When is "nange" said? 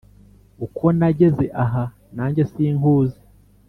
2.15-2.41